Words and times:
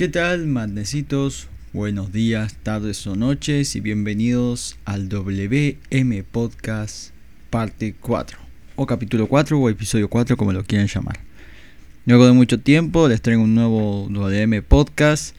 ¿Qué 0.00 0.08
tal, 0.08 0.46
madnecitos? 0.46 1.48
Buenos 1.74 2.10
días, 2.10 2.54
tardes 2.62 3.06
o 3.06 3.16
noches 3.16 3.76
y 3.76 3.80
bienvenidos 3.80 4.78
al 4.86 5.10
WM 5.10 6.24
Podcast 6.24 7.10
parte 7.50 7.94
4 8.00 8.38
o 8.76 8.86
capítulo 8.86 9.26
4 9.26 9.60
o 9.60 9.68
episodio 9.68 10.08
4 10.08 10.38
como 10.38 10.54
lo 10.54 10.64
quieran 10.64 10.86
llamar. 10.86 11.20
Luego 12.06 12.24
de 12.24 12.32
mucho 12.32 12.58
tiempo 12.58 13.08
les 13.08 13.20
traigo 13.20 13.42
un 13.42 13.54
nuevo 13.54 14.08
WM 14.08 14.62
Podcast 14.62 15.36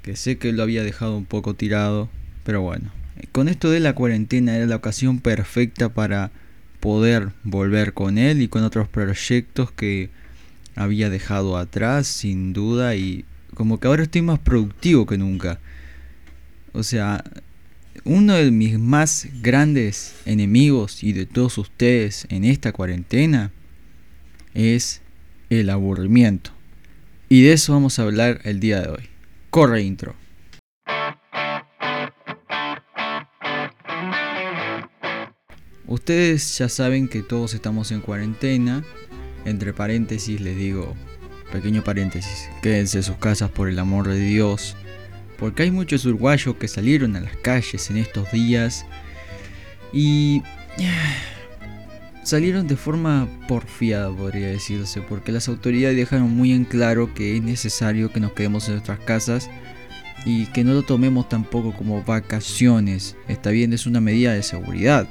que 0.00 0.16
sé 0.16 0.38
que 0.38 0.54
lo 0.54 0.62
había 0.62 0.82
dejado 0.82 1.18
un 1.18 1.26
poco 1.26 1.52
tirado, 1.52 2.08
pero 2.42 2.62
bueno, 2.62 2.90
con 3.32 3.48
esto 3.48 3.68
de 3.68 3.80
la 3.80 3.94
cuarentena 3.94 4.56
era 4.56 4.64
la 4.64 4.76
ocasión 4.76 5.20
perfecta 5.20 5.90
para 5.90 6.30
poder 6.80 7.32
volver 7.44 7.92
con 7.92 8.16
él 8.16 8.40
y 8.40 8.48
con 8.48 8.64
otros 8.64 8.88
proyectos 8.88 9.70
que 9.72 10.08
había 10.74 11.10
dejado 11.10 11.58
atrás 11.58 12.06
sin 12.06 12.54
duda 12.54 12.94
y 12.94 13.26
como 13.60 13.78
que 13.78 13.88
ahora 13.88 14.04
estoy 14.04 14.22
más 14.22 14.38
productivo 14.38 15.04
que 15.04 15.18
nunca. 15.18 15.60
O 16.72 16.82
sea, 16.82 17.22
uno 18.04 18.32
de 18.32 18.50
mis 18.50 18.78
más 18.78 19.28
grandes 19.42 20.14
enemigos 20.24 21.04
y 21.04 21.12
de 21.12 21.26
todos 21.26 21.58
ustedes 21.58 22.26
en 22.30 22.44
esta 22.44 22.72
cuarentena 22.72 23.52
es 24.54 25.02
el 25.50 25.68
aburrimiento. 25.68 26.52
Y 27.28 27.42
de 27.42 27.52
eso 27.52 27.74
vamos 27.74 27.98
a 27.98 28.04
hablar 28.04 28.40
el 28.44 28.60
día 28.60 28.80
de 28.80 28.88
hoy. 28.88 29.10
Corre 29.50 29.82
intro. 29.82 30.16
Ustedes 35.86 36.56
ya 36.56 36.70
saben 36.70 37.08
que 37.08 37.22
todos 37.22 37.52
estamos 37.52 37.92
en 37.92 38.00
cuarentena. 38.00 38.82
Entre 39.44 39.74
paréntesis 39.74 40.40
les 40.40 40.56
digo, 40.56 40.96
pequeño 41.50 41.84
paréntesis, 41.84 42.48
quédense 42.62 42.98
en 42.98 43.04
sus 43.04 43.16
casas 43.16 43.50
por 43.50 43.68
el 43.68 43.78
amor 43.78 44.08
de 44.08 44.18
Dios. 44.18 44.76
Porque 45.38 45.62
hay 45.62 45.70
muchos 45.70 46.04
uruguayos 46.04 46.56
que 46.56 46.68
salieron 46.68 47.16
a 47.16 47.20
las 47.20 47.36
calles 47.36 47.90
en 47.90 47.96
estos 47.96 48.30
días 48.30 48.84
y 49.92 50.42
salieron 52.22 52.66
de 52.66 52.76
forma 52.76 53.26
porfiada, 53.48 54.14
podría 54.14 54.48
decirse, 54.48 55.00
porque 55.00 55.32
las 55.32 55.48
autoridades 55.48 55.96
dejaron 55.96 56.30
muy 56.30 56.52
en 56.52 56.64
claro 56.64 57.14
que 57.14 57.36
es 57.36 57.42
necesario 57.42 58.12
que 58.12 58.20
nos 58.20 58.32
quedemos 58.32 58.68
en 58.68 58.74
nuestras 58.74 59.00
casas 59.00 59.50
y 60.24 60.46
que 60.46 60.64
no 60.64 60.74
lo 60.74 60.82
tomemos 60.82 61.28
tampoco 61.28 61.72
como 61.72 62.02
vacaciones. 62.02 63.16
Está 63.28 63.50
bien, 63.50 63.72
es 63.72 63.86
una 63.86 64.00
medida 64.00 64.34
de 64.34 64.42
seguridad. 64.42 65.08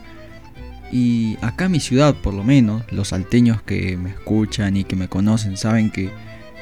Y 0.92 1.38
acá 1.42 1.70
mi 1.70 1.80
ciudad, 1.80 2.16
por 2.16 2.34
lo 2.34 2.44
menos, 2.44 2.84
los 2.92 3.10
salteños 3.10 3.62
que 3.62 3.96
me 3.98 4.12
escuchan 4.12 4.76
y 4.78 4.84
que 4.84 4.96
me 4.96 5.08
conocen 5.08 5.56
saben 5.58 5.92
que 5.92 6.10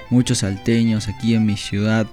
muchos 0.09 0.39
salteños 0.39 1.07
aquí 1.07 1.33
en 1.33 1.45
mi 1.45 1.57
ciudad 1.57 2.07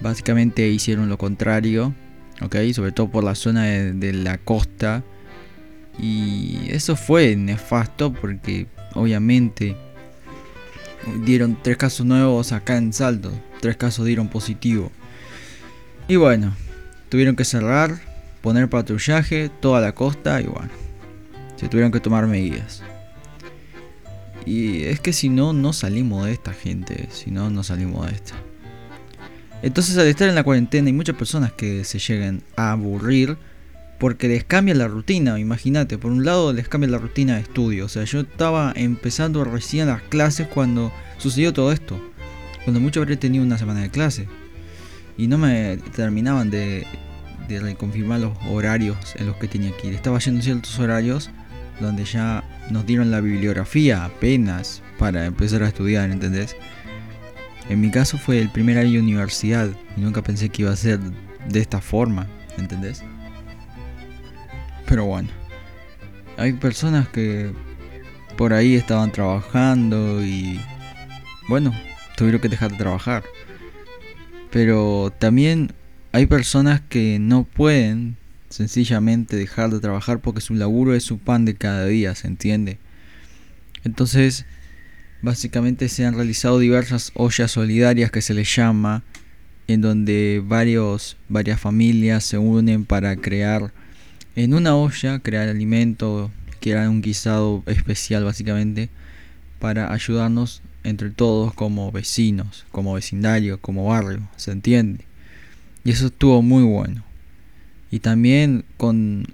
básicamente 0.00 0.68
hicieron 0.68 1.08
lo 1.08 1.18
contrario, 1.18 1.94
¿ok? 2.42 2.56
Sobre 2.72 2.92
todo 2.92 3.08
por 3.08 3.24
la 3.24 3.34
zona 3.34 3.64
de, 3.64 4.12
la 4.12 4.38
costa. 4.38 5.02
Y 5.98 6.68
eso 6.68 6.96
fue 6.96 7.36
nefasto 7.36 8.12
porque 8.12 8.66
obviamente 8.94 9.76
dieron 11.24 11.56
tres 11.62 11.78
casos 11.78 12.04
nuevos 12.04 12.52
acá 12.52 12.76
en 12.76 12.92
Salto. 12.92 13.32
Tres 13.60 13.76
casos 13.76 14.04
dieron 14.04 14.28
positivo. 14.28 14.92
Y 16.08 16.16
bueno, 16.16 16.54
tuvieron 17.08 17.36
que 17.36 17.44
cerrar, 17.44 17.98
poner 18.42 18.68
patrullaje 18.68 19.50
toda 19.60 19.80
la 19.80 19.94
costa 19.94 20.40
y 20.40 20.44
bueno 20.44 20.86
se 21.56 21.68
tuvieron 21.68 21.90
que 21.90 22.00
tomar 22.00 22.26
medidas. 22.26 22.82
Y 24.46 24.84
es 24.84 25.00
que 25.00 25.12
si 25.12 25.28
no, 25.28 25.52
no 25.52 25.72
salimos 25.72 26.24
de 26.24 26.32
esta 26.32 26.52
gente, 26.52 27.08
si 27.10 27.32
no, 27.32 27.50
no 27.50 27.64
salimos 27.64 28.06
de 28.06 28.14
esta. 28.14 28.34
Entonces 29.62 29.98
al 29.98 30.06
estar 30.06 30.28
en 30.28 30.36
la 30.36 30.44
cuarentena 30.44 30.86
hay 30.86 30.92
muchas 30.92 31.16
personas 31.16 31.52
que 31.52 31.82
se 31.84 31.98
llegan 31.98 32.42
a 32.56 32.72
aburrir 32.72 33.36
porque 33.98 34.28
les 34.28 34.44
cambia 34.44 34.74
la 34.74 34.88
rutina, 34.88 35.38
imagínate, 35.40 35.98
por 35.98 36.12
un 36.12 36.24
lado 36.24 36.52
les 36.52 36.68
cambia 36.68 36.90
la 36.90 36.98
rutina 36.98 37.34
de 37.34 37.40
estudio, 37.40 37.86
o 37.86 37.88
sea, 37.88 38.04
yo 38.04 38.20
estaba 38.20 38.72
empezando 38.76 39.42
recién 39.42 39.88
las 39.88 40.02
clases 40.02 40.46
cuando 40.48 40.92
sucedió 41.18 41.52
todo 41.52 41.72
esto, 41.72 41.98
cuando 42.64 42.78
mucho 42.78 43.00
habré 43.00 43.16
tenido 43.16 43.42
una 43.42 43.58
semana 43.58 43.80
de 43.80 43.90
clase. 43.90 44.28
Y 45.16 45.28
no 45.28 45.38
me 45.38 45.78
terminaban 45.94 46.50
de, 46.50 46.86
de 47.48 47.58
reconfirmar 47.58 48.20
los 48.20 48.36
horarios 48.50 48.98
en 49.16 49.26
los 49.26 49.36
que 49.36 49.48
tenía 49.48 49.74
que 49.78 49.88
ir, 49.88 49.94
estaba 49.94 50.18
yendo 50.18 50.42
ciertos 50.42 50.78
horarios 50.78 51.30
donde 51.80 52.04
ya 52.04 52.44
nos 52.70 52.86
dieron 52.86 53.10
la 53.10 53.20
bibliografía 53.20 54.04
apenas 54.04 54.82
para 54.98 55.26
empezar 55.26 55.62
a 55.62 55.68
estudiar, 55.68 56.10
¿entendés? 56.10 56.56
En 57.68 57.80
mi 57.80 57.90
caso 57.90 58.18
fue 58.18 58.40
el 58.40 58.48
primer 58.48 58.78
año 58.78 58.92
de 58.92 59.00
universidad 59.00 59.68
y 59.96 60.00
nunca 60.00 60.22
pensé 60.22 60.48
que 60.48 60.62
iba 60.62 60.72
a 60.72 60.76
ser 60.76 61.00
de 61.00 61.60
esta 61.60 61.80
forma, 61.80 62.26
¿entendés? 62.58 63.02
Pero 64.86 65.04
bueno, 65.04 65.28
hay 66.36 66.52
personas 66.52 67.08
que 67.08 67.50
por 68.36 68.52
ahí 68.52 68.74
estaban 68.74 69.10
trabajando 69.10 70.24
y 70.24 70.60
bueno, 71.48 71.72
tuvieron 72.16 72.40
que 72.40 72.48
dejar 72.48 72.72
de 72.72 72.78
trabajar. 72.78 73.24
Pero 74.50 75.12
también 75.18 75.72
hay 76.12 76.26
personas 76.26 76.80
que 76.80 77.18
no 77.18 77.44
pueden 77.44 78.16
sencillamente 78.56 79.36
dejar 79.36 79.70
de 79.70 79.80
trabajar 79.80 80.20
porque 80.20 80.40
su 80.40 80.54
laburo 80.54 80.94
es 80.94 81.04
su 81.04 81.18
pan 81.18 81.44
de 81.44 81.54
cada 81.54 81.84
día, 81.84 82.14
¿se 82.14 82.26
entiende? 82.26 82.78
Entonces, 83.84 84.46
básicamente 85.20 85.88
se 85.88 86.06
han 86.06 86.14
realizado 86.14 86.58
diversas 86.58 87.12
ollas 87.14 87.50
solidarias 87.50 88.10
que 88.10 88.22
se 88.22 88.32
les 88.32 88.54
llama, 88.54 89.02
en 89.68 89.82
donde 89.82 90.42
varios, 90.44 91.16
varias 91.28 91.60
familias 91.60 92.24
se 92.24 92.38
unen 92.38 92.84
para 92.84 93.16
crear 93.16 93.72
en 94.36 94.54
una 94.54 94.74
olla, 94.74 95.18
crear 95.18 95.48
alimento, 95.48 96.30
crear 96.60 96.88
un 96.88 97.02
guisado 97.02 97.62
especial 97.66 98.24
básicamente, 98.24 98.88
para 99.58 99.92
ayudarnos 99.92 100.62
entre 100.82 101.10
todos 101.10 101.52
como 101.52 101.92
vecinos, 101.92 102.64
como 102.70 102.94
vecindario, 102.94 103.60
como 103.60 103.86
barrio, 103.86 104.28
¿se 104.36 104.52
entiende? 104.52 105.04
Y 105.84 105.90
eso 105.90 106.06
estuvo 106.06 106.40
muy 106.42 106.62
bueno. 106.62 107.05
Y 107.90 108.00
también 108.00 108.64
con, 108.76 109.26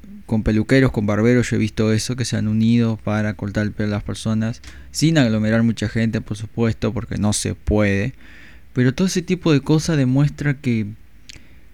peluqueros, 0.45 0.93
con 0.93 1.07
barberos, 1.07 1.51
yo 1.51 1.57
he 1.57 1.59
visto 1.59 1.93
eso, 1.93 2.17
que 2.17 2.25
se 2.25 2.37
han 2.37 2.49
unido 2.49 2.99
para 3.03 3.35
cortar 3.35 3.65
el 3.65 3.73
pelo 3.73 3.91
a 3.91 3.97
las 3.97 4.03
personas, 4.03 4.63
sin 4.91 5.19
aglomerar 5.19 5.63
mucha 5.63 5.89
gente, 5.89 6.21
por 6.21 6.37
supuesto, 6.37 6.93
porque 6.93 7.17
no 7.17 7.33
se 7.33 7.55
puede. 7.55 8.15
Pero 8.73 8.95
todo 8.95 9.07
ese 9.07 9.23
tipo 9.23 9.53
de 9.53 9.61
cosas 9.61 9.97
demuestra 9.97 10.55
que 10.55 10.87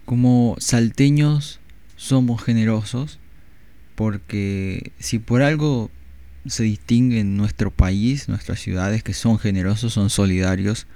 como 0.05 0.55
salteños 0.59 1.59
somos 1.95 2.43
generosos, 2.43 3.19
porque 3.95 4.91
si 4.99 5.19
por 5.19 5.41
algo 5.41 5.91
se 6.47 6.63
distingue 6.63 7.19
en 7.19 7.37
nuestro 7.37 7.71
país, 7.71 8.29
nuestras 8.29 8.59
ciudades, 8.59 9.03
que 9.03 9.13
son 9.13 9.37
generosos, 9.37 9.93
son 9.93 10.09
solidarios, 10.09 10.87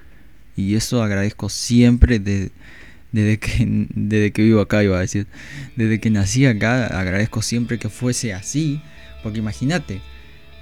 y 0.55 0.75
eso 0.75 1.03
agradezco 1.03 1.49
siempre 1.49 2.19
de 2.19 2.51
desde 3.13 3.37
que, 3.37 3.87
desde 3.93 4.31
que 4.31 4.41
vivo 4.41 4.59
acá, 4.59 4.83
iba 4.83 4.97
a 4.97 5.01
decir, 5.01 5.27
desde 5.77 6.01
que 6.01 6.09
nací 6.09 6.45
acá, 6.45 6.87
agradezco 6.87 7.41
siempre 7.41 7.79
que 7.79 7.87
fuese 7.87 8.33
así, 8.33 8.81
porque 9.21 9.39
imagínate, 9.39 10.01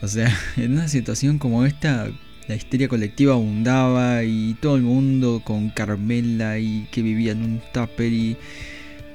o 0.01 0.07
sea, 0.07 0.37
en 0.57 0.73
una 0.73 0.87
situación 0.87 1.39
como 1.39 1.65
esta, 1.65 2.11
la 2.47 2.55
histeria 2.55 2.89
colectiva 2.89 3.33
abundaba 3.33 4.23
y 4.23 4.55
todo 4.61 4.75
el 4.75 4.83
mundo 4.83 5.41
con 5.43 5.69
Carmela 5.69 6.59
y 6.59 6.87
que 6.91 7.01
vivía 7.01 7.31
en 7.31 7.43
un 7.43 7.61
tupper 7.73 8.11
y 8.11 8.37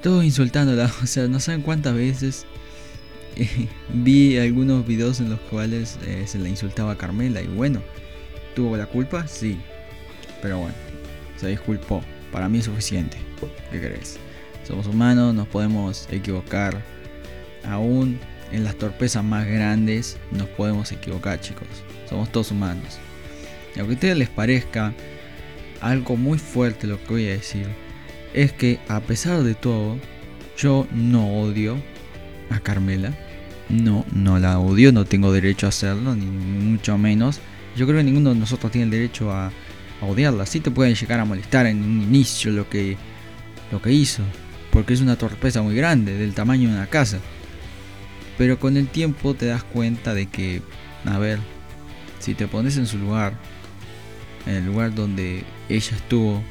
todos 0.02 0.24
insultándola, 0.24 0.90
o 1.02 1.06
sea, 1.06 1.28
no 1.28 1.38
saben 1.38 1.60
cuántas 1.60 1.94
veces 1.94 2.46
eh, 3.36 3.68
vi 3.92 4.38
algunos 4.38 4.86
videos 4.86 5.20
en 5.20 5.28
los 5.28 5.40
cuales 5.40 5.98
eh, 6.06 6.24
se 6.26 6.38
la 6.38 6.48
insultaba 6.48 6.92
a 6.92 6.98
Carmela 6.98 7.42
y 7.42 7.48
bueno, 7.48 7.82
¿tuvo 8.54 8.78
la 8.78 8.86
culpa? 8.86 9.28
Sí, 9.28 9.58
pero 10.40 10.58
bueno, 10.60 10.74
se 11.36 11.48
disculpó. 11.48 12.02
Para 12.32 12.48
mí 12.48 12.58
es 12.58 12.64
suficiente. 12.64 13.25
¿Qué 13.70 13.78
crees? 13.78 14.18
Somos 14.66 14.86
humanos, 14.86 15.34
nos 15.34 15.48
podemos 15.48 16.08
equivocar. 16.10 16.82
Aún 17.64 18.18
en 18.52 18.64
las 18.64 18.76
torpezas 18.76 19.24
más 19.24 19.46
grandes 19.46 20.16
nos 20.30 20.48
podemos 20.48 20.90
equivocar, 20.92 21.40
chicos. 21.40 21.68
Somos 22.08 22.30
todos 22.30 22.50
humanos. 22.50 22.98
Y 23.74 23.80
aunque 23.80 23.94
a 23.94 23.96
ustedes 23.96 24.16
les 24.16 24.28
parezca 24.28 24.94
algo 25.80 26.16
muy 26.16 26.38
fuerte 26.38 26.86
lo 26.86 27.02
que 27.02 27.12
voy 27.12 27.26
a 27.28 27.32
decir, 27.32 27.66
es 28.34 28.52
que 28.52 28.78
a 28.88 29.00
pesar 29.00 29.42
de 29.42 29.54
todo, 29.54 29.98
yo 30.56 30.86
no 30.92 31.40
odio 31.40 31.76
a 32.50 32.60
Carmela. 32.60 33.12
No, 33.68 34.04
no 34.12 34.38
la 34.38 34.60
odio, 34.60 34.92
no 34.92 35.04
tengo 35.04 35.32
derecho 35.32 35.66
a 35.66 35.70
hacerlo, 35.70 36.14
ni 36.14 36.26
mucho 36.26 36.96
menos. 36.98 37.40
Yo 37.76 37.86
creo 37.86 37.98
que 37.98 38.04
ninguno 38.04 38.30
de 38.32 38.40
nosotros 38.40 38.70
tiene 38.70 38.84
el 38.84 38.90
derecho 38.90 39.32
a 39.32 39.50
odiarla. 40.00 40.46
Sí 40.46 40.60
te 40.60 40.70
pueden 40.70 40.94
llegar 40.94 41.18
a 41.20 41.24
molestar 41.24 41.66
en 41.66 41.82
un 41.82 42.02
inicio 42.02 42.52
lo 42.52 42.68
que, 42.68 42.96
lo 43.70 43.82
que 43.82 43.92
hizo, 43.92 44.22
porque 44.70 44.94
es 44.94 45.00
una 45.00 45.16
torpeza 45.16 45.62
muy 45.62 45.74
grande, 45.74 46.16
del 46.16 46.34
tamaño 46.34 46.68
de 46.68 46.76
una 46.76 46.86
casa. 46.86 47.18
Pero 48.38 48.58
con 48.58 48.76
el 48.76 48.88
tiempo 48.88 49.34
te 49.34 49.46
das 49.46 49.64
cuenta 49.64 50.14
de 50.14 50.26
que, 50.26 50.62
a 51.04 51.18
ver, 51.18 51.38
si 52.18 52.34
te 52.34 52.46
pones 52.46 52.76
en 52.76 52.86
su 52.86 52.98
lugar, 52.98 53.38
en 54.46 54.56
el 54.56 54.66
lugar 54.66 54.94
donde 54.94 55.44
ella 55.68 55.96
estuvo, 55.96 56.42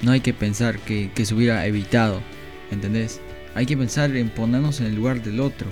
No 0.00 0.12
hay 0.12 0.20
que 0.20 0.32
pensar 0.32 0.78
que, 0.78 1.10
que 1.12 1.26
se 1.26 1.34
hubiera 1.34 1.66
evitado, 1.66 2.22
¿entendés? 2.70 3.20
Hay 3.56 3.66
que 3.66 3.76
pensar 3.76 4.14
en 4.14 4.30
ponernos 4.30 4.78
en 4.80 4.86
el 4.86 4.94
lugar 4.94 5.22
del 5.22 5.40
otro. 5.40 5.68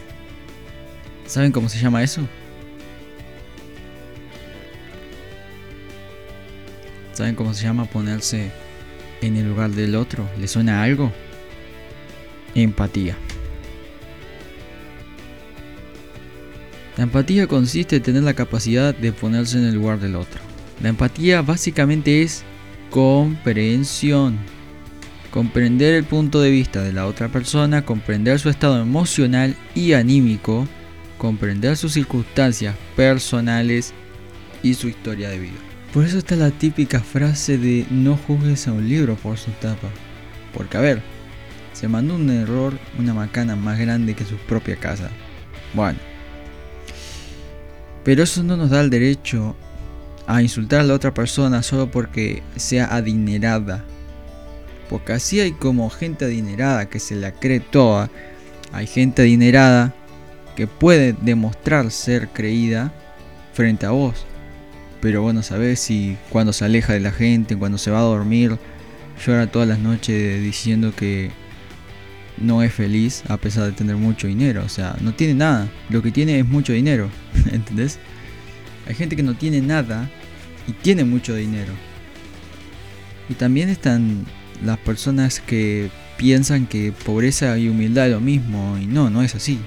¿Saben 1.27 1.53
cómo 1.53 1.69
se 1.69 1.79
llama 1.79 2.03
eso? 2.03 2.27
¿Saben 7.13 7.37
cómo 7.37 7.55
se 7.55 7.63
llama 7.63 7.85
ponerse 7.85 8.51
en 9.21 9.37
el 9.37 9.49
lugar 9.49 9.71
del 9.71 9.95
otro? 9.95 10.29
¿Le 10.39 10.49
suena 10.49 10.83
algo? 10.83 11.13
Empatía. 12.55 13.17
La 16.97 17.05
empatía 17.05 17.47
consiste 17.47 17.97
en 17.97 18.03
tener 18.03 18.23
la 18.23 18.35
capacidad 18.35 18.95
de 18.95 19.13
ponerse 19.13 19.59
en 19.59 19.67
el 19.67 19.75
lugar 19.75 20.01
del 20.01 20.17
otro. 20.17 20.41
La 20.83 20.89
empatía 20.89 21.43
básicamente 21.43 22.23
es 22.23 22.43
comprensión. 22.91 24.39
Comprender 25.31 25.95
el 25.95 26.05
punto 26.05 26.41
de 26.41 26.51
vista 26.51 26.83
de 26.83 26.95
la 26.95 27.07
otra 27.07 27.29
persona, 27.29 27.85
comprender 27.85 28.39
su 28.39 28.49
estado 28.49 28.81
emocional 28.81 29.55
y 29.75 29.93
anímico, 29.93 30.67
comprender 31.19 31.77
sus 31.77 31.93
circunstancias 31.93 32.75
personales 32.97 33.93
y 34.63 34.73
su 34.73 34.89
historia 34.89 35.29
de 35.29 35.39
vida. 35.39 35.66
Por 35.97 36.05
eso 36.05 36.19
está 36.19 36.37
la 36.37 36.51
típica 36.51 37.01
frase 37.01 37.57
de 37.57 37.87
no 37.91 38.19
juzgues 38.19 38.69
a 38.69 38.73
un 38.73 38.87
libro 38.87 39.15
por 39.15 39.39
su 39.39 39.51
tapa. 39.53 39.89
Porque 40.53 40.77
a 40.77 40.83
ver, 40.83 41.01
se 41.73 41.89
mandó 41.89 42.17
un 42.17 42.29
error 42.29 42.79
una 42.99 43.15
macana 43.15 43.57
más 43.57 43.79
grande 43.79 44.13
que 44.13 44.27
su 44.27 44.37
propia 44.37 44.77
casa. 44.77 45.09
Bueno. 45.73 45.99
Pero 48.05 48.25
eso 48.25 48.43
no 48.43 48.59
nos 48.59 48.69
da 48.69 48.83
el 48.83 48.91
derecho 48.91 49.57
a 50.27 50.43
insultar 50.43 50.81
a 50.81 50.85
la 50.85 50.93
otra 50.93 51.15
persona 51.15 51.63
solo 51.63 51.91
porque 51.91 52.43
sea 52.57 52.95
adinerada. 52.95 53.83
Porque 54.91 55.15
así 55.15 55.41
hay 55.41 55.53
como 55.53 55.89
gente 55.89 56.27
adinerada 56.27 56.91
que 56.91 57.01
se 57.01 57.17
la 57.17 57.33
cree 57.33 57.61
toda. 57.61 58.11
Hay 58.71 58.87
gente 58.87 59.23
adinerada 59.23 59.95
que 60.57 60.67
puede 60.67 61.15
demostrar 61.15 61.91
ser 61.91 62.29
creída 62.29 62.93
frente 63.55 63.87
a 63.87 63.93
vos. 63.93 64.27
Pero 65.07 65.23
bueno, 65.23 65.45
sabes 65.45 65.79
si 65.79 66.17
cuando 66.31 66.53
se 66.53 66.65
aleja 66.65 66.93
de 66.93 66.99
la 66.99 67.13
gente, 67.13 67.57
cuando 67.57 67.79
se 67.79 67.93
va 67.93 68.01
a 68.01 68.03
dormir, 68.03 68.59
llora 69.25 69.47
todas 69.47 69.69
las 69.69 69.79
noches 69.79 70.43
diciendo 70.43 70.93
que 70.97 71.31
no 72.39 72.61
es 72.65 72.73
feliz 72.73 73.23
a 73.29 73.37
pesar 73.37 73.67
de 73.67 73.71
tener 73.71 73.95
mucho 73.95 74.27
dinero. 74.27 74.65
O 74.65 74.69
sea, 74.69 74.97
no 75.01 75.15
tiene 75.15 75.35
nada. 75.35 75.69
Lo 75.91 76.03
que 76.03 76.11
tiene 76.11 76.41
es 76.41 76.45
mucho 76.45 76.73
dinero. 76.73 77.09
¿Entendés? 77.53 78.01
Hay 78.89 78.97
gente 78.97 79.15
que 79.15 79.23
no 79.23 79.35
tiene 79.35 79.61
nada 79.61 80.11
y 80.67 80.73
tiene 80.73 81.05
mucho 81.05 81.37
dinero. 81.37 81.73
Y 83.29 83.35
también 83.35 83.69
están 83.69 84.27
las 84.65 84.79
personas 84.79 85.39
que 85.39 85.89
piensan 86.17 86.67
que 86.67 86.91
pobreza 87.05 87.57
y 87.59 87.69
humildad 87.69 88.07
es 88.07 88.13
lo 88.13 88.21
mismo. 88.21 88.77
Y 88.77 88.87
no, 88.87 89.09
no 89.09 89.23
es 89.23 89.37
así. 89.37 89.61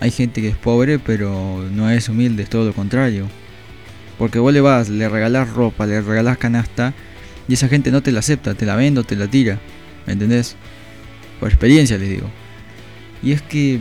Hay 0.00 0.10
gente 0.10 0.40
que 0.40 0.48
es 0.48 0.56
pobre 0.56 0.98
pero 0.98 1.68
no 1.70 1.90
es 1.90 2.08
humilde, 2.08 2.44
es 2.44 2.48
todo 2.48 2.64
lo 2.64 2.72
contrario. 2.72 3.28
Porque 4.20 4.38
vos 4.38 4.52
le 4.52 4.60
vas, 4.60 4.90
le 4.90 5.08
regalás 5.08 5.48
ropa, 5.48 5.86
le 5.86 6.02
regalás 6.02 6.36
canasta 6.36 6.92
y 7.48 7.54
esa 7.54 7.68
gente 7.68 7.90
no 7.90 8.02
te 8.02 8.12
la 8.12 8.18
acepta, 8.18 8.52
te 8.52 8.66
la 8.66 8.76
vende 8.76 9.00
o 9.00 9.04
te 9.04 9.16
la 9.16 9.26
tira. 9.28 9.58
¿Me 10.06 10.12
entendés? 10.12 10.56
Por 11.40 11.48
experiencia 11.48 11.96
les 11.96 12.10
digo. 12.10 12.28
Y 13.22 13.32
es 13.32 13.40
que 13.40 13.80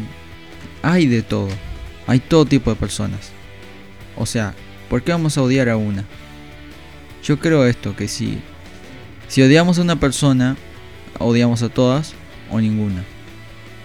hay 0.81 1.07
de 1.07 1.23
todo. 1.23 1.49
Hay 2.07 2.21
todo 2.21 2.45
tipo 2.45 2.69
de 2.69 2.77
personas. 2.77 3.31
O 4.15 4.25
sea, 4.25 4.53
¿por 4.89 5.03
qué 5.03 5.11
vamos 5.11 5.37
a 5.37 5.41
odiar 5.41 5.67
a 5.67 5.75
una? 5.75 6.05
Yo 7.21 7.37
creo 7.37 7.65
esto, 7.65 7.97
que 7.97 8.07
si, 8.07 8.39
si 9.27 9.41
odiamos 9.41 9.77
a 9.77 9.81
una 9.81 9.99
persona, 9.99 10.55
odiamos 11.17 11.63
a 11.63 11.67
todas 11.67 12.13
o 12.49 12.61
ninguna. 12.61 13.03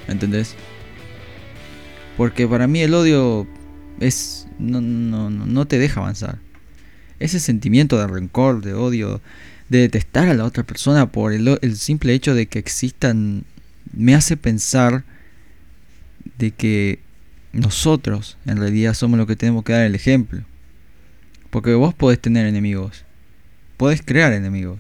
¿Entendés? 0.07 0.55
Porque 2.17 2.47
para 2.47 2.69
mí 2.69 2.81
el 2.81 2.95
odio 2.95 3.45
es 3.99 4.47
no, 4.61 4.81
no, 4.81 5.31
no 5.31 5.67
te 5.67 5.81
deja 5.81 5.99
avanzar. 5.99 6.44
Ese 7.19 7.41
sentimiento 7.41 7.99
de 7.99 8.07
rencor, 8.07 8.63
de 8.63 8.75
odio, 8.75 9.21
de 9.69 9.79
detestar 9.79 10.29
a 10.29 10.35
la 10.35 10.45
otra 10.45 10.63
persona 10.63 11.11
por 11.11 11.33
el, 11.33 11.77
simple 11.77 12.15
hecho 12.15 12.35
de 12.35 12.47
que 12.47 12.59
existan 12.59 13.45
me 13.93 14.15
hace 14.15 14.37
pensar 14.37 15.05
de 16.39 16.51
que 16.51 16.99
nosotros 17.53 18.37
en 18.47 18.57
realidad 18.57 18.95
somos 18.95 19.19
los 19.19 19.27
que 19.27 19.37
tenemos 19.37 19.65
que 19.65 19.73
dar 19.73 19.85
el 19.85 19.95
ejemplo. 19.95 20.43
Porque 21.51 21.75
vos 21.75 21.95
podés 21.95 22.19
tener 22.19 22.47
enemigos. 22.47 23.05
Podés 23.77 24.03
crear 24.03 24.33
enemigos. 24.33 24.79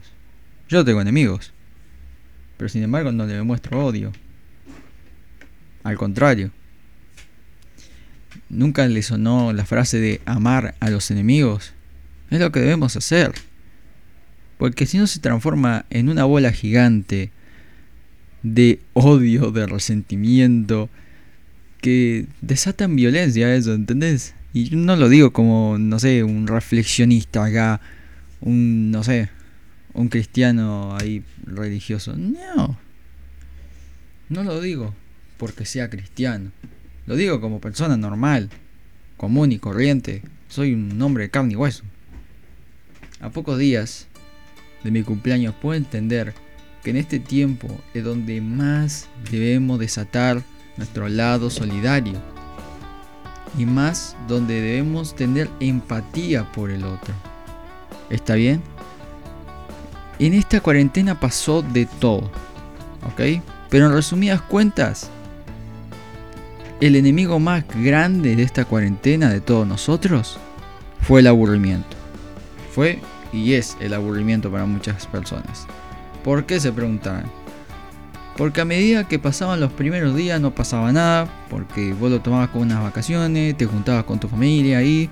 Yo 0.69 0.85
tengo 0.85 1.01
enemigos. 1.01 1.53
Pero 2.57 2.69
sin 2.69 2.83
embargo 2.83 3.13
no 3.13 3.27
le 3.27 3.43
muestro 3.43 3.85
odio. 3.85 4.13
Al 5.85 5.97
contrario. 5.97 6.51
Nunca 8.49 8.87
le 8.89 9.03
sonó 9.03 9.53
la 9.53 9.65
frase 9.65 9.99
de 9.99 10.21
amar 10.25 10.75
a 10.81 10.91
los 10.91 11.11
enemigos. 11.11 11.74
Es 12.35 12.41
lo 12.41 12.51
que 12.51 12.59
debemos 12.59 12.97
hacer. 12.97 13.33
Porque 14.59 14.87
si 14.87 14.99
no 14.99 15.07
se 15.07 15.21
transforma 15.21 15.85
en 15.89 16.09
una 16.09 16.25
bola 16.25 16.51
gigante 16.51 17.31
de 18.43 18.81
odio, 18.93 19.53
de 19.53 19.67
resentimiento, 19.67 20.91
que 21.81 22.27
desatan 22.41 22.97
violencia 22.97 23.55
eso, 23.55 23.73
¿entendés? 23.73 24.35
Y 24.53 24.69
yo 24.69 24.79
no 24.79 24.97
lo 24.97 25.09
digo 25.09 25.33
como, 25.33 25.77
no 25.79 26.01
sé, 26.01 26.25
un 26.25 26.49
reflexionista 26.49 27.45
acá, 27.45 27.81
un, 28.41 28.91
no 28.91 29.05
sé, 29.05 29.29
un 29.93 30.09
cristiano 30.09 30.97
ahí 31.01 31.23
religioso. 31.45 32.17
No. 32.17 32.77
No 34.29 34.43
lo 34.43 34.61
digo 34.61 34.93
porque 35.39 35.67
sea 35.67 35.89
cristiano. 35.89 36.51
Lo 37.07 37.15
digo 37.15 37.41
como 37.41 37.61
persona 37.61 37.97
normal, 37.97 38.51
común 39.17 39.53
y 39.53 39.61
corriente. 39.61 40.23
Soy 40.49 40.75
un 40.75 41.01
hombre 41.01 41.25
de 41.25 41.31
carne 41.31 41.53
y 41.53 41.57
hueso. 41.57 41.85
A 43.21 43.31
pocos 43.31 43.59
días 43.59 44.07
de 44.83 44.91
mi 44.91 45.03
cumpleaños 45.03 45.55
puedo 45.61 45.77
entender 45.77 46.35
que 46.83 46.91
en 46.91 46.97
este 46.97 47.19
tiempo 47.19 47.69
es 47.95 48.05
donde 48.05 48.41
más 48.41 49.09
debemos 49.31 49.79
desatar 49.79 50.43
nuestro 50.77 51.09
lado 51.09 51.49
solidario 51.49 52.21
y 53.57 53.65
más 53.65 54.17
donde 54.29 54.61
debemos 54.61 55.15
tener 55.15 55.49
empatía 55.61 56.51
por 56.53 56.71
el 56.71 56.85
otro. 56.85 57.15
¿Está 58.11 58.35
bien? 58.35 58.61
En 60.19 60.35
esta 60.35 60.61
cuarentena 60.61 61.19
pasó 61.19 61.63
de 61.63 61.87
todo, 61.87 62.31
¿ok? 63.07 63.43
Pero 63.71 63.87
en 63.87 63.93
resumidas 63.93 64.43
cuentas, 64.43 65.11
el 66.81 66.97
enemigo 66.97 67.39
más 67.39 67.65
grande 67.83 68.37
de 68.37 68.43
esta 68.43 68.65
cuarentena 68.65 69.31
de 69.31 69.41
todos 69.41 69.67
nosotros 69.67 70.39
fue 71.01 71.21
el 71.21 71.29
aburrimiento. 71.29 72.04
Fue 72.75 72.99
y 73.33 73.55
es 73.55 73.77
el 73.79 73.95
aburrimiento 73.95 74.51
para 74.51 74.67
muchas 74.67 75.07
personas. 75.07 75.67
¿Por 76.25 76.45
qué 76.45 76.59
se 76.59 76.73
preguntarán? 76.73 77.31
Porque 78.37 78.61
a 78.61 78.65
medida 78.65 79.07
que 79.07 79.21
pasaban 79.21 79.61
los 79.61 79.73
primeros 79.73 80.17
días 80.17 80.41
no 80.41 80.53
pasaba 80.53 80.91
nada, 80.91 81.29
porque 81.49 81.93
vos 81.93 82.11
lo 82.11 82.21
tomabas 82.21 82.49
con 82.49 82.63
unas 82.63 82.83
vacaciones, 82.83 83.57
te 83.57 83.67
juntabas 83.67 84.05
con 84.05 84.19
tu 84.19 84.27
familia 84.27 84.79
ahí, 84.79 85.09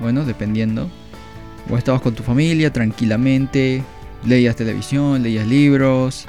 bueno, 0.00 0.24
dependiendo. 0.24 0.88
O 1.68 1.76
estabas 1.76 2.00
con 2.00 2.14
tu 2.14 2.22
familia 2.22 2.72
tranquilamente, 2.72 3.82
leías 4.24 4.54
televisión, 4.54 5.22
leías 5.22 5.46
libros, 5.48 6.26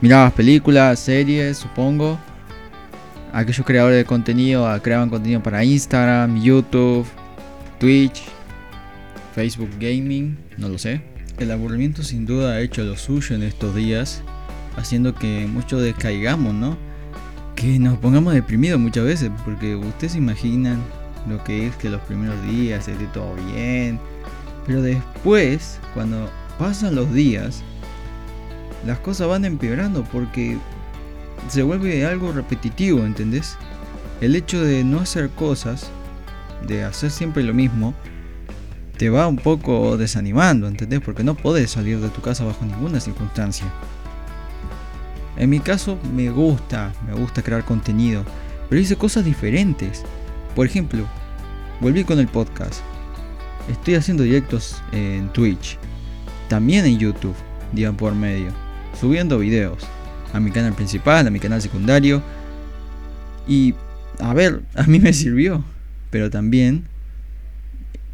mirabas 0.00 0.32
películas, 0.32 0.98
series, 0.98 1.58
supongo. 1.58 2.18
Aquellos 3.34 3.66
creadores 3.66 3.98
de 3.98 4.04
contenido 4.06 4.66
creaban 4.82 5.10
contenido 5.10 5.42
para 5.42 5.62
Instagram, 5.62 6.40
YouTube, 6.40 7.06
Twitch, 7.78 8.22
Facebook 9.34 9.70
Gaming, 9.78 10.38
no 10.56 10.68
lo 10.68 10.78
sé. 10.78 11.02
El 11.38 11.50
aburrimiento 11.50 12.02
sin 12.02 12.24
duda 12.24 12.52
ha 12.52 12.60
hecho 12.60 12.82
lo 12.84 12.96
suyo 12.96 13.36
en 13.36 13.42
estos 13.42 13.74
días, 13.74 14.22
haciendo 14.76 15.14
que 15.14 15.46
muchos 15.46 15.82
descaigamos, 15.82 16.54
¿no? 16.54 16.78
Que 17.54 17.78
nos 17.78 17.98
pongamos 17.98 18.32
deprimidos 18.32 18.80
muchas 18.80 19.04
veces, 19.04 19.30
porque 19.44 19.76
ustedes 19.76 20.16
imaginan 20.16 20.82
lo 21.28 21.42
que 21.44 21.66
es 21.66 21.76
que 21.76 21.90
los 21.90 22.00
primeros 22.02 22.42
días 22.46 22.88
esté 22.88 23.06
todo 23.06 23.34
bien, 23.54 23.98
pero 24.66 24.80
después, 24.80 25.78
cuando 25.92 26.30
pasan 26.58 26.94
los 26.94 27.12
días, 27.12 27.62
las 28.86 28.98
cosas 29.00 29.28
van 29.28 29.44
empeorando 29.44 30.04
porque 30.04 30.56
se 31.48 31.62
vuelve 31.62 32.06
algo 32.06 32.32
repetitivo, 32.32 33.04
¿entendés? 33.04 33.56
El 34.20 34.34
hecho 34.34 34.62
de 34.62 34.82
no 34.82 35.00
hacer 35.00 35.28
cosas, 35.30 35.90
de 36.66 36.84
hacer 36.84 37.10
siempre 37.10 37.42
lo 37.42 37.54
mismo, 37.54 37.94
te 38.96 39.10
va 39.10 39.26
un 39.26 39.36
poco 39.36 39.96
desanimando, 39.96 40.66
¿entendés? 40.66 41.00
Porque 41.00 41.24
no 41.24 41.34
podés 41.34 41.70
salir 41.70 42.00
de 42.00 42.08
tu 42.08 42.20
casa 42.20 42.44
bajo 42.44 42.64
ninguna 42.64 43.00
circunstancia. 43.00 43.66
En 45.36 45.50
mi 45.50 45.60
caso 45.60 45.98
me 46.14 46.30
gusta, 46.30 46.92
me 47.06 47.14
gusta 47.14 47.42
crear 47.42 47.64
contenido, 47.64 48.24
pero 48.68 48.80
hice 48.80 48.96
cosas 48.96 49.24
diferentes. 49.24 50.02
Por 50.54 50.66
ejemplo, 50.66 51.04
volví 51.80 52.04
con 52.04 52.18
el 52.18 52.28
podcast. 52.28 52.80
Estoy 53.70 53.96
haciendo 53.96 54.22
directos 54.22 54.82
en 54.92 55.28
Twitch. 55.32 55.78
también 56.48 56.86
en 56.86 56.98
YouTube, 56.98 57.34
día 57.72 57.92
por 57.92 58.14
medio, 58.14 58.52
subiendo 58.98 59.38
videos 59.38 59.84
a 60.32 60.38
mi 60.38 60.52
canal 60.52 60.72
principal, 60.74 61.26
a 61.26 61.30
mi 61.30 61.40
canal 61.40 61.60
secundario. 61.60 62.22
Y 63.48 63.74
a 64.20 64.32
ver, 64.32 64.62
a 64.74 64.84
mí 64.84 65.00
me 65.00 65.12
sirvió, 65.12 65.64
pero 66.16 66.30
también 66.30 66.84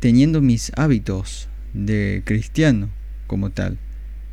teniendo 0.00 0.40
mis 0.40 0.72
hábitos 0.74 1.46
de 1.72 2.22
cristiano 2.24 2.90
como 3.28 3.50
tal. 3.50 3.78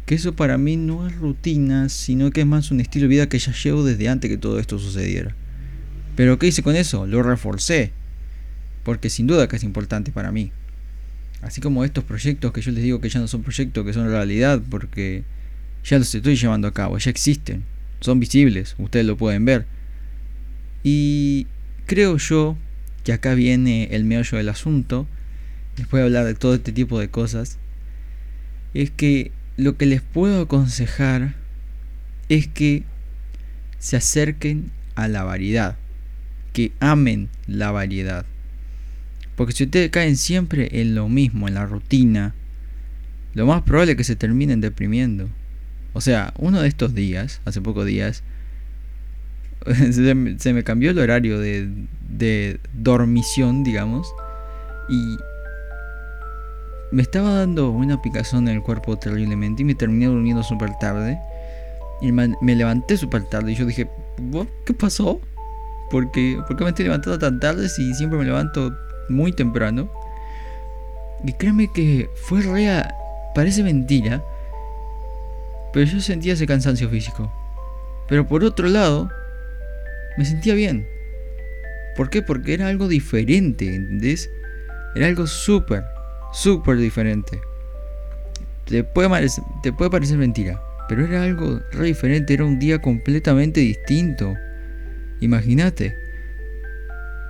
Que 0.07 0.15
eso 0.15 0.35
para 0.35 0.57
mí 0.57 0.75
no 0.75 1.07
es 1.07 1.15
rutina, 1.15 1.87
sino 1.89 2.31
que 2.31 2.41
es 2.41 2.47
más 2.47 2.71
un 2.71 2.79
estilo 2.79 3.03
de 3.03 3.09
vida 3.09 3.29
que 3.29 3.37
ya 3.37 3.53
llevo 3.53 3.83
desde 3.83 4.09
antes 4.09 4.27
que 4.27 4.39
todo 4.39 4.57
esto 4.57 4.79
sucediera. 4.79 5.35
Pero 6.15 6.39
¿qué 6.39 6.47
hice 6.47 6.63
con 6.63 6.75
eso? 6.75 7.05
Lo 7.05 7.21
reforcé. 7.21 7.91
Porque 8.83 9.11
sin 9.11 9.27
duda 9.27 9.47
que 9.47 9.57
es 9.57 9.63
importante 9.63 10.11
para 10.11 10.31
mí. 10.31 10.51
Así 11.43 11.61
como 11.61 11.85
estos 11.85 12.03
proyectos 12.05 12.51
que 12.51 12.61
yo 12.61 12.71
les 12.71 12.81
digo 12.81 12.99
que 12.99 13.09
ya 13.09 13.19
no 13.19 13.27
son 13.27 13.43
proyectos, 13.43 13.85
que 13.85 13.93
son 13.93 14.07
realidad, 14.07 14.63
porque 14.67 15.25
ya 15.85 15.99
los 15.99 16.15
estoy 16.15 16.37
llevando 16.37 16.67
a 16.67 16.73
cabo, 16.73 16.97
ya 16.97 17.11
existen, 17.11 17.65
son 17.99 18.19
visibles, 18.19 18.73
ustedes 18.79 19.05
lo 19.05 19.15
pueden 19.15 19.45
ver. 19.45 19.67
Y 20.81 21.45
creo 21.85 22.17
yo 22.17 22.57
que 23.03 23.13
acá 23.13 23.33
viene 23.33 23.89
el 23.91 24.03
meollo 24.03 24.37
del 24.37 24.49
asunto, 24.49 25.07
después 25.77 26.01
de 26.01 26.05
hablar 26.05 26.25
de 26.25 26.35
todo 26.35 26.55
este 26.55 26.71
tipo 26.71 26.99
de 26.99 27.09
cosas, 27.09 27.57
es 28.73 28.91
que 28.91 29.31
lo 29.57 29.77
que 29.77 29.85
les 29.85 30.01
puedo 30.01 30.41
aconsejar 30.41 31.35
es 32.29 32.47
que 32.47 32.83
se 33.79 33.97
acerquen 33.97 34.71
a 34.95 35.07
la 35.07 35.23
variedad, 35.23 35.77
que 36.53 36.71
amen 36.79 37.29
la 37.47 37.71
variedad. 37.71 38.25
Porque 39.35 39.53
si 39.53 39.63
ustedes 39.63 39.89
caen 39.89 40.17
siempre 40.17 40.81
en 40.81 40.95
lo 40.95 41.07
mismo, 41.07 41.47
en 41.47 41.53
la 41.53 41.65
rutina, 41.65 42.35
lo 43.33 43.45
más 43.45 43.61
probable 43.63 43.93
es 43.93 43.97
que 43.97 44.03
se 44.03 44.15
terminen 44.15 44.59
deprimiendo. 44.59 45.29
O 45.93 46.01
sea, 46.01 46.33
uno 46.37 46.61
de 46.61 46.67
estos 46.67 46.93
días, 46.93 47.41
hace 47.45 47.61
pocos 47.61 47.85
días, 47.85 48.23
se, 49.91 50.53
me 50.53 50.63
cambió 50.63 50.91
el 50.91 50.99
horario 50.99 51.39
de, 51.39 51.69
de 52.09 52.59
dormición, 52.73 53.63
digamos, 53.63 54.13
y 54.89 55.17
me 56.91 57.01
estaba 57.01 57.33
dando 57.33 57.69
una 57.69 58.01
picazón 58.01 58.47
en 58.47 58.55
el 58.55 58.61
cuerpo 58.63 58.97
terriblemente 58.97 59.61
y 59.61 59.65
me 59.65 59.75
terminé 59.75 60.07
durmiendo 60.07 60.43
súper 60.43 60.71
tarde. 60.79 61.19
Y 62.01 62.11
me, 62.11 62.29
levanté 62.41 62.95
súper 62.97 63.23
tarde 63.23 63.51
y 63.51 63.55
yo 63.55 63.65
dije, 63.65 63.89
¿qué 64.65 64.73
pasó? 64.73 65.19
¿Por 65.91 66.11
qué, 66.11 66.39
¿Por 66.47 66.55
qué 66.55 66.63
me 66.63 66.69
estoy 66.69 66.85
levantando 66.85 67.19
tan 67.19 67.39
tarde 67.39 67.67
si 67.67 67.93
siempre 67.93 68.17
me 68.17 68.25
levanto 68.25 68.73
muy 69.09 69.33
temprano. 69.33 69.91
Y 71.23 71.33
créeme 71.33 71.69
que 71.71 72.09
fue 72.15 72.41
real, 72.41 72.93
parece 73.35 73.61
mentira, 73.63 74.23
pero 75.73 75.85
yo 75.85 75.99
sentía 75.99 76.33
ese 76.33 76.47
cansancio 76.47 76.89
físico. 76.89 77.29
Pero 78.07 78.25
por 78.25 78.43
otro 78.43 78.69
lado, 78.69 79.09
me 80.19 80.25
sentía 80.25 80.53
bien. 80.53 80.85
¿Por 81.95 82.09
qué? 82.09 82.21
Porque 82.21 82.53
era 82.53 82.67
algo 82.67 82.89
diferente, 82.89 83.73
¿entendés? 83.73 84.29
Era 84.93 85.07
algo 85.07 85.25
súper, 85.27 85.85
súper 86.33 86.75
diferente. 86.75 87.39
Te 88.65 88.83
puede, 88.83 89.09
parecer, 89.09 90.17
mentira, 90.17 90.61
pero 90.89 91.05
era 91.05 91.23
algo 91.23 91.61
re 91.71 91.85
diferente, 91.85 92.33
era 92.33 92.43
un 92.43 92.59
día 92.59 92.81
completamente 92.81 93.61
distinto. 93.61 94.33
Imagínate. 95.21 95.95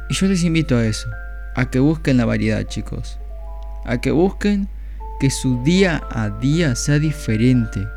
Y 0.09 0.15
yo 0.15 0.25
les 0.25 0.43
invito 0.43 0.75
a 0.75 0.83
eso 0.83 1.07
a 1.55 1.69
que 1.69 1.77
busquen 1.77 2.17
la 2.17 2.25
variedad, 2.25 2.63
chicos. 2.63 3.19
A 3.85 4.01
que 4.01 4.09
busquen 4.09 4.67
que 5.19 5.29
su 5.29 5.63
día 5.63 6.01
a 6.09 6.31
día 6.31 6.73
sea 6.73 6.97
diferente. 6.97 7.87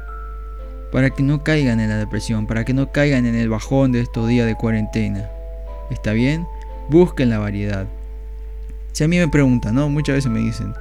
Para 0.93 1.11
que 1.11 1.23
no 1.23 1.43
caigan 1.43 1.81
en 1.81 1.89
la 1.89 1.97
depresión, 1.97 2.47
para 2.47 2.65
que 2.65 2.75
no 2.75 2.93
caigan 2.93 3.27
en 3.27 3.35
el 3.35 3.49
bajón 3.49 3.91
de 3.91 4.01
estos 4.01 4.29
días 4.29 4.47
de 4.47 4.55
cuarentena. 4.55 5.29
¿Está 5.91 6.13
bien? 6.13 6.47
Busquen 6.89 7.31
la 7.31 7.39
variedad. 7.39 7.87
Si 8.93 9.03
a 9.03 9.09
mí 9.09 9.19
me 9.19 9.29
preguntan, 9.29 9.75
¿no? 9.75 9.89
Muchas 9.89 10.17
veces 10.17 10.31
me 10.31 10.41
dicen, 10.41 10.75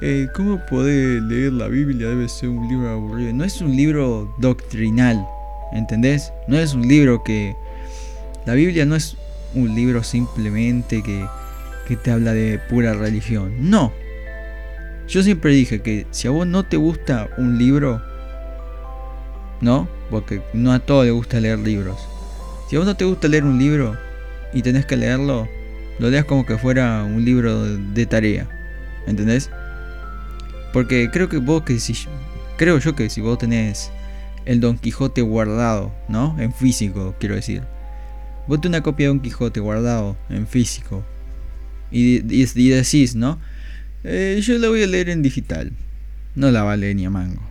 eh, 0.00 0.26
¿cómo 0.34 0.58
puede 0.66 1.20
leer 1.20 1.52
la 1.52 1.68
Biblia? 1.68 2.08
Debe 2.08 2.28
ser 2.28 2.48
un 2.48 2.66
libro 2.66 2.88
aburrido. 2.88 3.32
No 3.32 3.44
es 3.44 3.60
un 3.60 3.76
libro 3.76 4.34
doctrinal, 4.38 5.24
¿entendés? 5.72 6.32
No 6.48 6.58
es 6.58 6.74
un 6.74 6.88
libro 6.88 7.22
que... 7.22 7.54
La 8.46 8.54
Biblia 8.54 8.86
no 8.86 8.96
es 8.96 9.16
un 9.54 9.74
libro 9.74 10.02
simplemente 10.02 11.02
que 11.02 11.26
que 11.88 11.96
te 11.96 12.10
habla 12.10 12.34
de 12.34 12.58
pura 12.58 12.92
religión. 12.92 13.70
No. 13.70 13.92
Yo 15.08 15.22
siempre 15.22 15.52
dije 15.52 15.80
que 15.80 16.06
si 16.10 16.28
a 16.28 16.30
vos 16.30 16.46
no 16.46 16.64
te 16.64 16.76
gusta 16.76 17.30
un 17.38 17.56
libro, 17.56 18.02
¿no? 19.60 19.88
Porque 20.10 20.42
no 20.52 20.72
a 20.72 20.78
todos 20.78 21.04
les 21.04 21.14
gusta 21.14 21.40
leer 21.40 21.58
libros. 21.58 21.98
Si 22.68 22.76
a 22.76 22.78
vos 22.78 22.86
no 22.86 22.96
te 22.96 23.04
gusta 23.04 23.28
leer 23.28 23.44
un 23.44 23.58
libro 23.58 23.96
y 24.52 24.62
tenés 24.62 24.86
que 24.86 24.96
leerlo, 24.96 25.48
lo 25.98 26.10
leas 26.10 26.24
como 26.24 26.46
que 26.46 26.58
fuera 26.58 27.02
un 27.04 27.24
libro 27.24 27.76
de 27.76 28.06
tarea. 28.06 28.48
¿Entendés? 29.06 29.50
Porque 30.72 31.10
creo 31.10 31.28
que 31.28 31.38
vos 31.38 31.62
que 31.62 31.80
si 31.80 31.94
creo 32.56 32.78
yo 32.78 32.94
que 32.94 33.08
si 33.08 33.20
vos 33.20 33.38
tenés 33.38 33.90
el 34.44 34.60
Don 34.60 34.78
Quijote 34.78 35.22
guardado, 35.22 35.92
¿no? 36.08 36.36
En 36.38 36.52
físico, 36.52 37.14
quiero 37.18 37.34
decir. 37.34 37.62
Vos 38.46 38.60
tenés 38.60 38.78
una 38.78 38.82
copia 38.82 39.04
de 39.04 39.08
Don 39.08 39.20
Quijote 39.20 39.60
guardado 39.60 40.16
en 40.28 40.46
físico 40.46 41.04
y, 41.90 42.20
decís, 42.20 43.14
¿no? 43.14 43.38
Eh, 44.04 44.40
yo 44.42 44.58
la 44.58 44.68
voy 44.68 44.82
a 44.82 44.86
leer 44.86 45.08
en 45.08 45.22
digital. 45.22 45.72
No 46.34 46.50
la 46.50 46.62
va 46.62 46.72
a 46.72 46.76
leer 46.76 46.96
ni 46.96 47.04
a 47.04 47.10
mango. 47.10 47.42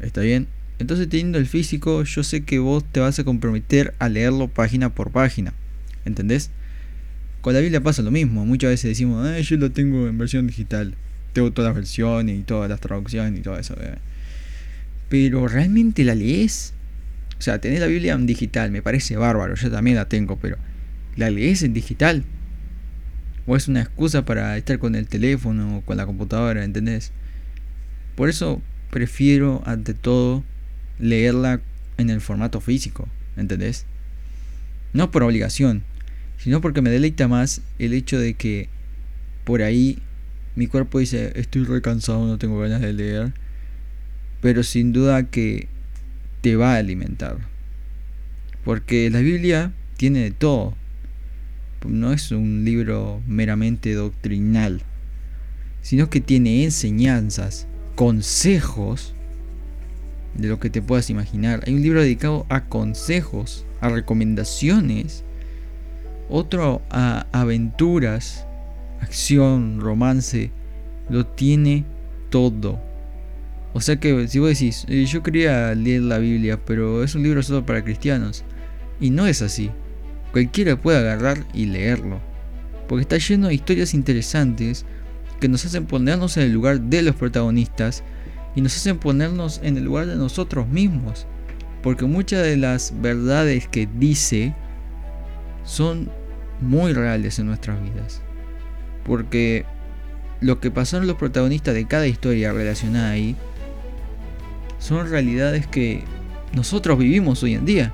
¿Está 0.00 0.22
bien? 0.22 0.48
Entonces 0.78 1.08
teniendo 1.08 1.38
el 1.38 1.46
físico, 1.46 2.04
yo 2.04 2.22
sé 2.22 2.42
que 2.42 2.58
vos 2.58 2.84
te 2.90 3.00
vas 3.00 3.18
a 3.18 3.24
comprometer 3.24 3.94
a 3.98 4.08
leerlo 4.08 4.48
página 4.48 4.94
por 4.94 5.10
página. 5.10 5.52
¿Entendés? 6.04 6.50
Con 7.40 7.54
la 7.54 7.60
Biblia 7.60 7.80
pasa 7.80 8.02
lo 8.02 8.10
mismo. 8.10 8.44
Muchas 8.44 8.70
veces 8.70 8.90
decimos, 8.90 9.28
eh, 9.28 9.42
yo 9.42 9.56
lo 9.56 9.70
tengo 9.70 10.06
en 10.06 10.18
versión 10.18 10.46
digital. 10.46 10.94
Tengo 11.32 11.52
todas 11.52 11.70
las 11.70 11.76
versiones 11.76 12.38
y 12.38 12.42
todas 12.42 12.70
las 12.70 12.80
traducciones 12.80 13.38
y 13.38 13.42
todo 13.42 13.58
eso. 13.58 13.74
Pero 15.08 15.48
¿realmente 15.48 16.04
la 16.04 16.14
lees? 16.14 16.74
O 17.38 17.42
sea, 17.42 17.60
tenés 17.60 17.80
la 17.80 17.86
Biblia 17.86 18.14
en 18.14 18.26
digital, 18.26 18.70
me 18.70 18.82
parece 18.82 19.16
bárbaro. 19.16 19.54
Yo 19.54 19.70
también 19.70 19.96
la 19.96 20.08
tengo, 20.08 20.36
pero 20.38 20.56
¿la 21.16 21.30
lees 21.30 21.62
en 21.62 21.72
digital? 21.72 22.24
o 23.48 23.56
es 23.56 23.66
una 23.66 23.80
excusa 23.80 24.26
para 24.26 24.56
estar 24.58 24.78
con 24.78 24.94
el 24.94 25.08
teléfono 25.08 25.78
o 25.78 25.80
con 25.80 25.96
la 25.96 26.04
computadora, 26.04 26.62
¿entendés? 26.64 27.12
Por 28.14 28.28
eso 28.28 28.60
prefiero 28.90 29.62
ante 29.64 29.94
todo 29.94 30.44
leerla 30.98 31.60
en 31.96 32.10
el 32.10 32.20
formato 32.20 32.60
físico, 32.60 33.08
¿entendés? 33.36 33.86
No 34.92 35.10
por 35.10 35.22
obligación, 35.22 35.82
sino 36.38 36.60
porque 36.60 36.82
me 36.82 36.90
deleita 36.90 37.28
más 37.28 37.60
el 37.78 37.92
hecho 37.92 38.18
de 38.18 38.34
que 38.34 38.68
por 39.44 39.62
ahí 39.62 39.98
mi 40.56 40.66
cuerpo 40.66 40.98
dice, 40.98 41.32
estoy 41.36 41.64
recansado, 41.64 42.26
no 42.26 42.38
tengo 42.38 42.58
ganas 42.58 42.80
de 42.80 42.92
leer, 42.92 43.32
pero 44.40 44.62
sin 44.62 44.92
duda 44.92 45.24
que 45.24 45.68
te 46.40 46.56
va 46.56 46.74
a 46.74 46.78
alimentar. 46.78 47.38
Porque 48.64 49.10
la 49.10 49.20
Biblia 49.20 49.72
tiene 49.96 50.20
de 50.20 50.30
todo, 50.30 50.74
no 51.86 52.12
es 52.12 52.30
un 52.32 52.64
libro 52.64 53.22
meramente 53.26 53.94
doctrinal, 53.94 54.82
sino 55.80 56.10
que 56.10 56.20
tiene 56.20 56.64
enseñanzas, 56.64 57.66
consejos 57.94 59.14
de 60.34 60.48
lo 60.48 60.58
que 60.58 60.70
te 60.70 60.82
puedas 60.82 61.10
imaginar. 61.10 61.62
Hay 61.66 61.74
un 61.74 61.82
libro 61.82 62.00
dedicado 62.00 62.46
a 62.48 62.64
consejos, 62.64 63.66
a 63.80 63.88
recomendaciones, 63.88 65.24
otro 66.28 66.82
a 66.90 67.26
aventuras, 67.32 68.46
acción, 69.00 69.80
romance, 69.80 70.50
lo 71.08 71.26
tiene 71.26 71.84
todo. 72.30 72.80
O 73.72 73.80
sea 73.80 73.96
que 73.96 74.28
si 74.28 74.38
vos 74.38 74.48
decís, 74.48 74.84
eh, 74.88 75.04
yo 75.04 75.22
quería 75.22 75.74
leer 75.74 76.02
la 76.02 76.18
Biblia, 76.18 76.58
pero 76.64 77.04
es 77.04 77.14
un 77.14 77.22
libro 77.22 77.42
solo 77.42 77.64
para 77.64 77.84
cristianos. 77.84 78.44
Y 79.00 79.10
no 79.10 79.26
es 79.26 79.42
así 79.42 79.70
cualquiera 80.32 80.80
puede 80.80 80.98
agarrar 80.98 81.46
y 81.52 81.66
leerlo, 81.66 82.20
porque 82.88 83.02
está 83.02 83.18
lleno 83.18 83.48
de 83.48 83.54
historias 83.54 83.94
interesantes 83.94 84.84
que 85.40 85.48
nos 85.48 85.64
hacen 85.64 85.86
ponernos 85.86 86.36
en 86.36 86.44
el 86.44 86.52
lugar 86.52 86.80
de 86.80 87.02
los 87.02 87.16
protagonistas 87.16 88.02
y 88.54 88.60
nos 88.60 88.76
hacen 88.76 88.98
ponernos 88.98 89.60
en 89.62 89.76
el 89.76 89.84
lugar 89.84 90.06
de 90.06 90.16
nosotros 90.16 90.68
mismos, 90.68 91.26
porque 91.82 92.04
muchas 92.04 92.42
de 92.42 92.56
las 92.56 92.92
verdades 93.00 93.68
que 93.68 93.88
dice 93.98 94.54
son 95.64 96.10
muy 96.60 96.92
reales 96.92 97.38
en 97.38 97.46
nuestras 97.46 97.82
vidas, 97.82 98.22
porque 99.04 99.64
lo 100.40 100.60
que 100.60 100.70
pasaron 100.70 101.06
los 101.06 101.16
protagonistas 101.16 101.74
de 101.74 101.86
cada 101.86 102.06
historia 102.06 102.52
relacionada 102.52 103.10
ahí 103.10 103.36
son 104.78 105.10
realidades 105.10 105.66
que 105.66 106.04
nosotros 106.52 106.98
vivimos 106.98 107.42
hoy 107.42 107.54
en 107.54 107.64
día. 107.64 107.92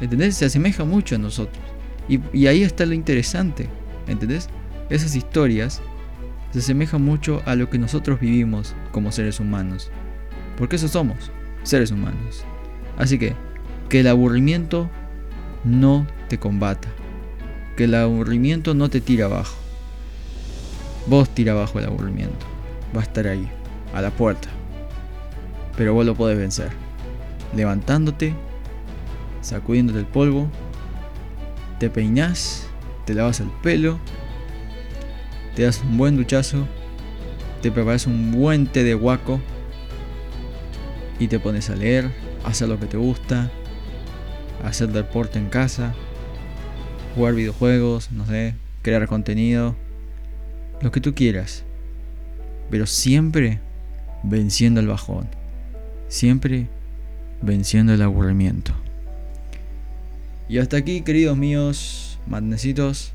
¿Entendés? 0.00 0.36
Se 0.36 0.44
asemeja 0.44 0.84
mucho 0.84 1.14
a 1.14 1.18
nosotros. 1.18 1.62
Y, 2.08 2.46
ahí 2.46 2.62
está 2.62 2.84
lo 2.86 2.94
interesante. 2.94 3.68
¿Entendés? 4.08 4.48
Esas 4.90 5.14
historias 5.14 5.80
se 6.52 6.58
asemejan 6.58 7.02
mucho 7.02 7.42
a 7.46 7.54
lo 7.54 7.70
que 7.70 7.78
nosotros 7.78 8.20
vivimos 8.20 8.74
como 8.90 9.10
seres 9.10 9.40
humanos. 9.40 9.90
Porque 10.56 10.76
eso 10.76 10.86
somos, 10.86 11.30
seres 11.62 11.90
humanos. 11.90 12.44
Así 12.98 13.18
que, 13.18 13.34
que 13.88 14.00
el 14.00 14.08
aburrimiento 14.08 14.90
no 15.64 16.06
te 16.28 16.38
combata. 16.38 16.88
Que 17.76 17.84
el 17.84 17.94
aburrimiento 17.94 18.74
no 18.74 18.90
te 18.90 19.00
tira 19.00 19.26
abajo. 19.26 19.56
Vos 21.06 21.30
tira 21.30 21.52
abajo 21.52 21.78
el 21.78 21.86
aburrimiento. 21.86 22.46
Va 22.94 23.00
a 23.00 23.04
estar 23.04 23.26
ahí, 23.26 23.48
a 23.94 24.02
la 24.02 24.10
puerta. 24.10 24.48
Pero 25.76 25.94
vos 25.94 26.04
lo 26.04 26.14
podés 26.14 26.36
vencer. 26.36 26.70
Levantándote, 27.56 28.34
sacudiéndote 29.40 30.00
el 30.00 30.06
polvo, 30.06 30.48
te 31.78 31.88
peinás, 31.88 32.68
te 33.06 33.14
lavas 33.14 33.40
el 33.40 33.48
pelo, 33.62 33.98
te 35.54 35.62
das 35.62 35.82
un 35.82 35.96
buen 35.98 36.16
duchazo, 36.16 36.66
te 37.60 37.70
preparas 37.70 38.06
un 38.06 38.32
buen 38.32 38.66
té 38.66 38.84
de 38.84 38.94
guaco 38.94 39.40
y 41.18 41.28
te 41.28 41.38
pones 41.38 41.70
a 41.70 41.76
leer, 41.76 42.10
a 42.44 42.48
hacer 42.48 42.68
lo 42.68 42.80
que 42.80 42.86
te 42.86 42.96
gusta, 42.96 43.50
a 44.62 44.68
hacer 44.68 44.88
deporte 44.88 45.38
en 45.38 45.48
casa, 45.48 45.94
jugar 47.14 47.34
videojuegos, 47.34 48.10
no 48.10 48.26
sé, 48.26 48.54
crear 48.82 49.06
contenido, 49.06 49.76
lo 50.80 50.90
que 50.90 51.00
tú 51.00 51.14
quieras. 51.14 51.64
Pero 52.70 52.86
siempre 52.86 53.60
venciendo 54.22 54.80
el 54.80 54.88
bajón. 54.88 55.28
Siempre 56.08 56.68
venciendo 57.40 57.94
el 57.94 58.02
aburrimiento. 58.02 58.72
Y 60.48 60.58
hasta 60.58 60.76
aquí, 60.76 61.02
queridos 61.02 61.36
míos, 61.36 62.18
madnecitos. 62.26 63.12